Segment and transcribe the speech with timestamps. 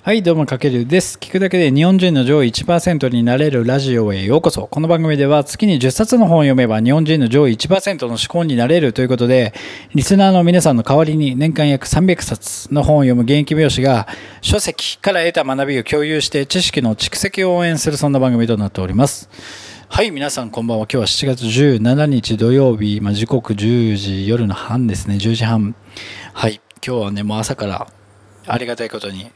[0.00, 1.18] はい、どうも、かけるです。
[1.18, 4.66] 聞くだけで日本人の上位1%になれるラジオへようこそ。
[4.66, 9.52] この番組では月に10冊の本を読めば日本人の上位1%の思考になれるということで、
[9.94, 14.08] リスナーの皆さんの代わりに年間約300冊の本を読む現役美容師が
[14.40, 19.28] 書籍から得た学びを共有して知識の蓄積を応援するそんな番組となっております。
[19.88, 20.86] はい、皆さんこんばんは。
[20.90, 25.76] 今日は7月17日土曜日、まあ、時刻10時、夜の半ですね、10時半。
[26.32, 27.86] はい、今日はね、もう朝から
[28.46, 29.30] ありがたいことに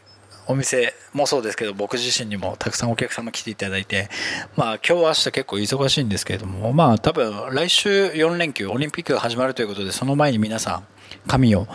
[0.48, 4.08] お店もそうですけど僕自身にもたくさんお客様来ていただいて
[4.56, 10.86] まあ今日明日結構忙しいんですけれどもまあ多分来週4連休オリンピックが始まるということでその前に皆さん
[11.26, 11.66] 髪を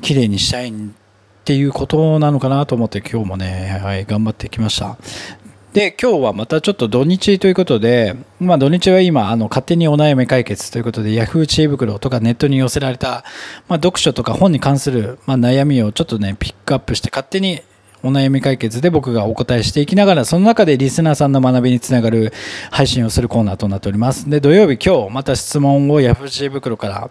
[0.00, 0.72] きれいにしたいっ
[1.44, 4.98] ていうことなのかなと思って今日もね、はい、頑張ってきました。
[5.72, 11.46] で今日はまたちょっと土日ということで、まあ、土日は今あの勝手にお悩み解決ということで Yahoo!
[11.46, 13.22] 知恵袋とかネットに寄せられた、
[13.68, 17.60] まあ、読書とか本に関する、まあ、悩みをちょっとねピックアップして勝手に
[18.02, 22.32] お悩み解決で僕がお答えしていきながら、その中でリスナーさんの学びにつながる
[22.70, 24.30] 配信をするコーナーとなっております。
[24.30, 27.10] で、土曜日今日また質問をヤフー袋から、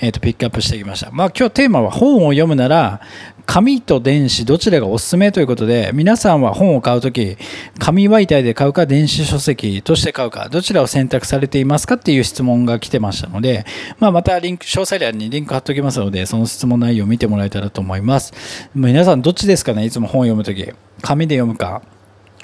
[0.00, 1.10] えー、とピックアップしてきました。
[1.10, 3.00] まあ今日テーマは本を読むなら、
[3.48, 7.38] 紙と電子どちらがおすすめということで、皆さんは本を買うとき、
[7.78, 13.64] 紙媒体で買うか電子書籍として買うか、どちらを選択されていますかっていう質問が来てましたので、
[13.98, 18.34] まあまたリンク、詳細欄にリンク貼っておきますので、その質問内容を見てもらえたらと思います。
[18.74, 20.70] 皆さんどっちですかねいつも本を読むとき。
[21.00, 21.80] 紙で読むか。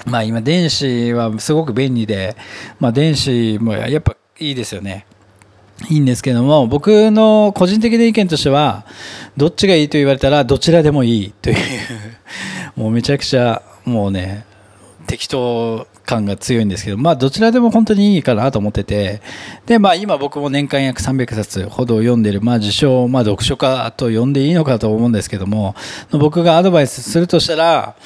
[0.06, 2.34] まあ今電子はすごく便利で、
[2.80, 5.04] まあ電子もやっぱいいですよね。
[5.90, 8.86] いいんですけども、僕の個人的な意見としては、
[9.36, 11.56] どっちがいいと言われたら、どちらでもいいという、
[12.76, 14.44] もうめちゃくちゃ、もうね、
[15.06, 19.20] 適当感が強いんですけど、まあどちらでも本当にいいかなと思ってて、
[19.66, 25.74] で、まあ今僕も年間約300冊ほど読んでる、まあ自称、まあ読書家と呼んでいいのかと思うんですけども、
[26.10, 27.96] 僕がアドバイスするとしたら、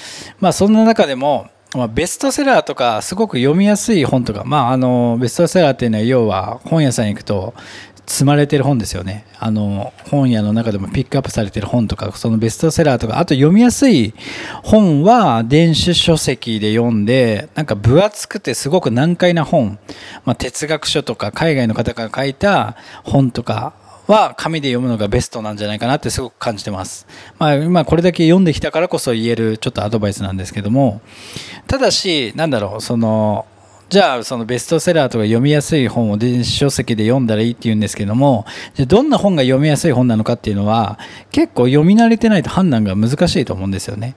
[0.40, 7.52] まあそんな中でも、まあ、ベストセラーとかすごく読みやすい本とか、まあ、あのベストセラーっていうのは要は本屋さん行くと
[8.06, 9.26] 積まれてる本ですよね。
[9.38, 14.14] あの本屋の中でもピックアップされてる本とかそのベストセラーとかあと読みやすい
[14.62, 19.78] 本は電子書籍で読んでなんか分厚くてすごく難解な本、
[20.24, 23.74] まあ、哲学書とか海外の方が書いた本とか
[24.08, 27.06] は紙で読むのがベストなんじゃないかなってすごく感じてます。
[27.38, 31.02] まあ今これだけ読んできたからこそ言えるちょっとアドバイスなんですけども、
[31.66, 33.44] ただし、なんだろう、その、
[33.90, 40.98] じゃあそのベストセラーとか読みやすい本を電子書籍で読んだらいいって言うんですけども、じゃどんな本が読みやすい本なのかっていうのは
[41.30, 44.14] 結構読み慣れてないと判断が難しいと思うんですよね。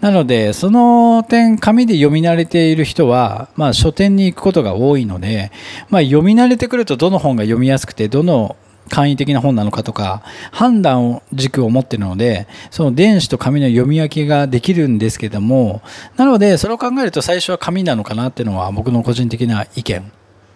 [0.00, 5.50] なので、その点、紙で読み慣れている人は、まあ書店に行くことが多いので、
[5.90, 8.56] まあ読み慣れてくるとどの本が読みやすくて、どの
[8.88, 15.82] 簡易的な本なのかとか判断を軸を持っているのでその電子と紙の読み分けができるんですけども
[16.16, 20.12] なのでそれを考えると最初は紙なのかなっていうのは僕の個人的な意見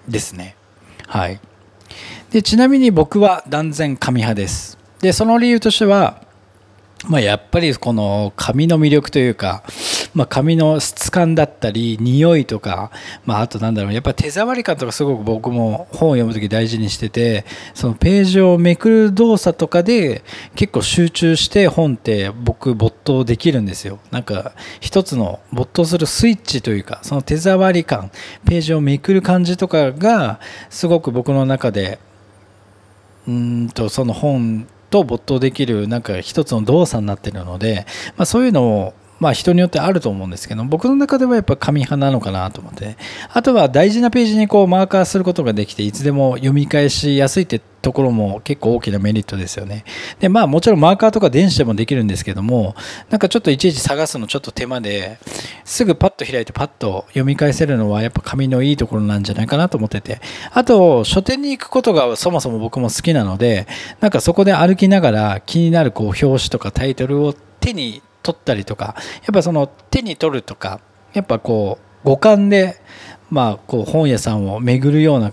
[0.09, 0.56] ですね。
[1.06, 1.41] はい。
[2.31, 4.78] でちなみに僕は断然紙派です。
[5.00, 6.22] でその理由としては
[7.09, 9.64] まあ、やっぱりこの紙の魅力というか、
[10.15, 12.91] まあ、紙の質感だったり匂いとか、
[13.25, 20.23] まあ、あとなんだろうやっぱ手触り感とかすごく僕も本を読む時大事にしててそのページをめくる動作とかで
[20.55, 23.99] 結構集中して本って僕没頭できるんですよ。
[24.11, 28.11] なんか一つの没頭するスイッチというかその手触り感
[28.47, 31.99] ページをめくる感じとかがすごく僕の中で
[33.27, 37.87] うんとその本と没頭できるなんか一つの動作になってるので、
[38.17, 42.97] まあ、そういうのをまあ人によってあると思うんですけど僕の中ではやっぱ紙派なのかなと思って。
[43.33, 49.84] あとは大事なページにこうマーカーすることができていつでも読み返しやすいってところも結構大きなメリットですよね。
[50.19, 52.75] でまあもちろんマーカーとか電子でもできるんですけども
[53.11, 55.19] なんかちょっといちいち探すのちょっと手間で
[55.65, 60.21] すぐパッと開いてパッと読み返せるのはやっぱ紙のいいところなんじゃないかなと思ってて。
[60.50, 63.69] あと書店に行くことがそもそも僕も好きなので
[64.00, 70.81] なんかそこで歩きながら気になるこう表紙とかタイトルを手に取ったりとかやっぱその手に取るとか
[71.12, 72.81] やっぱこう五感で
[73.31, 75.32] まあこう本屋さんを巡るような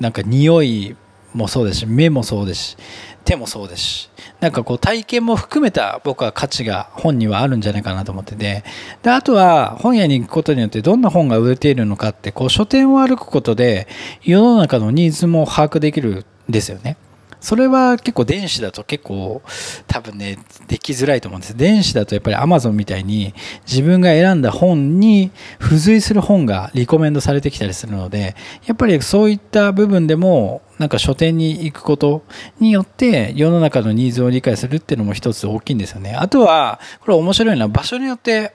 [0.00, 0.96] なんか匂い
[1.34, 2.76] もそうですし目もそうですし
[3.24, 4.10] 手もそうですし
[4.40, 8.64] なんかこう体験も含めた僕は価値が本にはあるんじゃないかなと思ってて
[9.02, 13.86] であとは本屋に行くことによってどんな本が売れているのかってこう書店を歩くことで
[14.22, 16.96] 世の中のニーズも把握できるんですよね。
[17.40, 19.42] それは結構電子だと結構
[19.86, 23.34] 多分ねできづらいと思うんです電子だとやっぱり Amazon みたいに
[23.66, 25.30] 自分が選んだ本に
[25.60, 28.36] 付随する本がリコメンドされてきたりするので
[28.66, 32.22] やっぱりそういった部分でもなんか書店に行くこと
[32.60, 38.54] によって世の中のニーズを理解するっていうのも一つ大きいんですよねあとはこれ面白いのは場所によって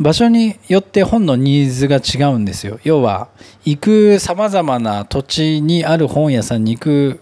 [0.00, 2.80] 場所によって本のニーズが違うんですよ。
[2.84, 3.28] 要は、
[3.66, 7.20] 行く様々な土地にある本屋さんに行く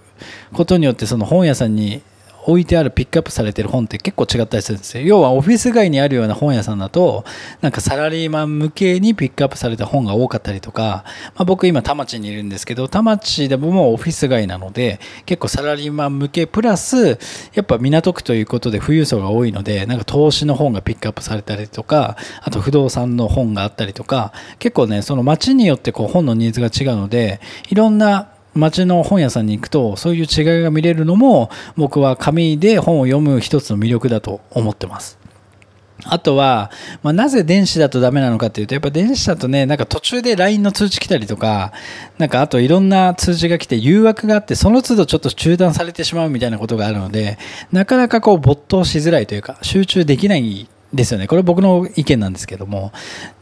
[0.53, 2.03] ことによって、その本屋さんに
[2.49, 5.05] 置いてあるピックアップされてる本って結構違ったりするんですよ。
[5.05, 7.25] 要はオフィス街にあるような本屋さんだと、
[7.61, 11.05] なんかサラリーマン向けにピックアップされた本が多かったりとか、
[11.35, 17.19] まあ、僕今田町にいるんですけど、田町でもオフィス街なので、結構サラリーマン向けプラス、
[17.53, 35.19] やっぱ港区ということで富裕層が多いので、なんか投資の本がピックアップされたりとか、あと不動産の本があったりとか、結構ね、その街によってこう本のニーズが違うので、いろんな街の本屋さんに行くとそういう違いが見れるのも僕は紙で本を読む一つの魅力だと思ってます。
[36.05, 36.71] あとは、
[37.03, 41.73] まあ、なぜ電子だとダメなのかっていうと、やっぱ電子だとね、なんか途中で LINE の通知来たりとか、
[42.19, 47.39] なんかあといろんな通知が来て誘惑があって、その都度ちょっと中断されてしまうみたいなことがあるので、
[47.73, 51.27] なかなかこう没頭しづらいというか、集中できないですよね。
[51.27, 52.93] これ僕の意見なんですけども。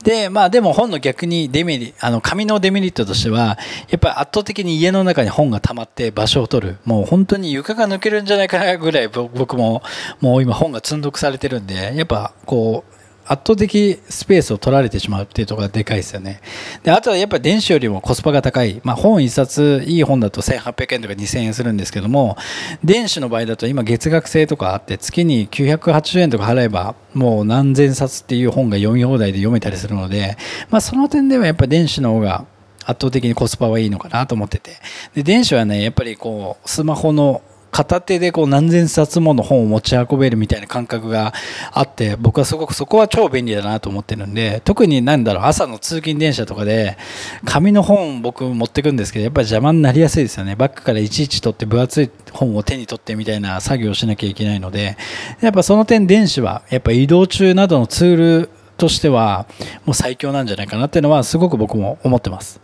[0.03, 3.59] で、まあでも本の逆にデメリあの、紙のデメリットとしては、
[3.89, 6.79] やっぱり圧倒的に家の中に本が溜まって場所を取る。
[6.85, 9.83] もう本当に床が抜けるんじゃないかなぐらい僕も
[10.21, 12.96] もう今本が積んどくされてるんで、やっぱこう、
[13.29, 16.41] 圧倒的スペースを取られてしまうっていうところがでかいですよね。
[16.83, 18.81] で、あとはやっぱり電子よりもコスパが高い。
[18.85, 22.37] まあ本一冊、いい本だと1800円とか2000円するんですけども、
[22.85, 30.37] 電子の場合だと今月額制とかあって月に980円とか払えばもう何千冊っていう本が読み放題で読めたりするので、
[30.71, 32.47] まあその点ではやっぱり電子の方が
[32.87, 34.77] 圧倒的にコスパはいいのかなと思ってて。
[35.15, 37.43] で、電子はね、やっぱりこう、スマホの
[37.77, 41.35] 片手でこう何千冊もの本を持ち運べるみたいな感覚が
[41.73, 46.97] あって僕はすごくそこは超便利だなと思ってるんで特になんだろう朝の通勤電車とかで
[47.45, 50.57] 紙の本僕持ってくんですけどやっぱり邪魔になりやすいですよね。
[50.57, 54.97] バッグからいちいち取って分厚い本を手に取ってみたいな作業をしなきゃいけないので
[55.43, 59.47] やっぱその点電子はやっぱ移動中などのツールとしては
[59.85, 62.59] もう最強なんじゃないかなっていうのはすごく僕も思ってます。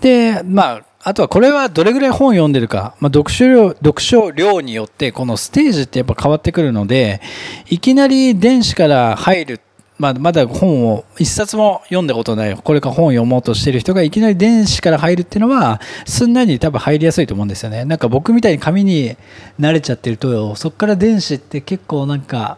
[0.00, 7.20] でまああとはこれはどれぐらい本読んでるか、まあ、読書量、読書量によってこのステージってやっぱ変わってくるので、
[7.68, 9.60] いきなり電子から入る、
[9.98, 17.84] まあ、まだ本を一冊も読んだことない、これから本を読もうとしてる人がいきなり電子から入るっていうのは、すんなり多分入りやすいと思うんですよね。
[17.84, 19.14] なんか僕みたいに紙に
[19.60, 22.56] 慣れちゃってると、そこから電子って結構なんか、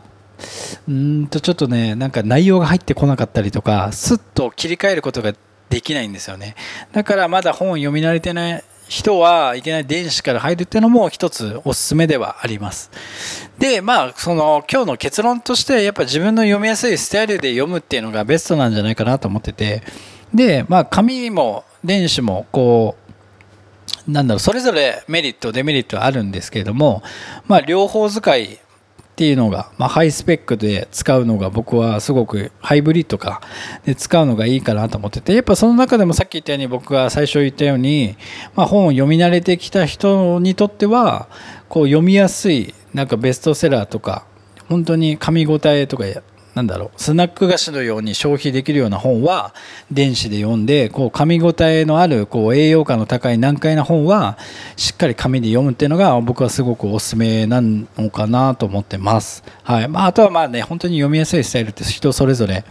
[0.88, 5.32] うんとちょっとね、なんか内容が入ってこなかったりとか、スッと切り替えることが
[5.70, 6.54] できないんですよね。
[6.92, 12.90] だからまだ本を読み慣れてない人はいきなり電子から入るっていうのも一つおすすめではあります。
[13.58, 19.82] で、まあ、その今日の結論としてやっぱ自分の読みやすいスタイルで読むっていうのがベストなんじゃないかなと思ってて、
[20.32, 22.96] で、まあ紙も電子もこ
[24.06, 27.02] う、なんだろう、それぞれメリット、デメリットあるんですけれども、
[27.48, 28.60] まあ両方使い
[29.16, 33.40] っていうのが、まあ、ハイスペックで使うのが僕はすごくハイブリッドか
[33.86, 38.18] で使うのがいいかなと思っててやっぱその中でもさっき言ったように僕が最初言ったように、
[38.54, 41.30] まあ、本を読み慣れてきた人にとっては
[41.70, 44.26] こう読みやすいなんかベストセラーとか
[44.68, 46.04] 本当に噛み応えとか
[46.56, 49.54] なんだろう、スナック菓子のように消費できるような本は
[49.90, 54.38] 電子で読んで、こう噛み応えのあるこう栄養価の高い難解な本は
[54.74, 59.44] しっかり紙で読むっていうのが僕はすごくおすすめなのかなと思ってます。
[59.64, 59.88] はい。
[59.88, 62.64] まあ、あとはまあね、本当に読みやすいスタイルって人それぞれ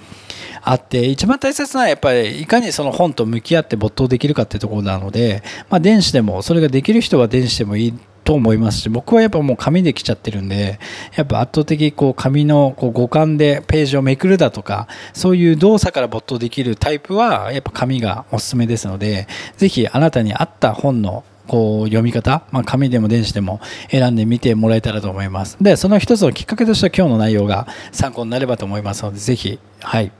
[0.63, 7.93] あって一番大切なのはやっぱりいかにその本と向き合って没頭できるかっていうところなので、まあ、電子でもそれができる人は電子でもいい
[8.25, 10.79] と思いますし僕はやっぱもう紙で来ちゃってるんで
[11.15, 19.27] やっぱ圧倒的こう紙のこう五感でページをめくるだとかそういう動作から没頭できるタイプはやっぱ紙がおすすめですので
[19.57, 25.57] ぜひあなたに合った本のこう読み方、まあ、紙でも電子でも選んでみてもらえたらと思います。
[25.61, 30.11] で、その一つのきっかけとしては今日の内容が参考になればと思いますので、ぜひ、はい、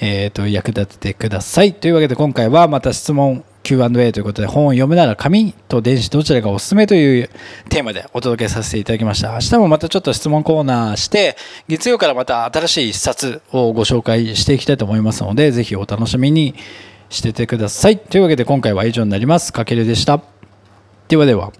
[0.00, 1.74] え、ー、と、役立ててください。
[1.74, 7.28] というわけで今回はまた質問 Q&A ということで本を読むなら紙と電子どちらがおすすめという
[7.68, 9.32] テーマでお届けさせていただきました。
[9.32, 11.36] 明日もまたちょっと質問コーナーして、
[11.68, 16.54] 月曜からまた新しい一冊をご紹介していきたいと思いますので、ぜひお楽しみに
[17.10, 17.98] しててください。
[17.98, 19.52] というわけで今回は以上になります。
[19.52, 20.22] かけるでした。
[21.08, 21.52] ではでは。